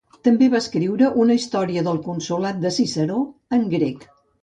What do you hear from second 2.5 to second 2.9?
de